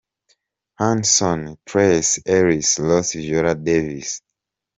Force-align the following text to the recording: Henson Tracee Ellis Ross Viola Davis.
Henson 0.79 1.59
Tracee 1.69 2.23
Ellis 2.25 2.79
Ross 2.79 3.13
Viola 3.13 3.53
Davis. 3.53 4.23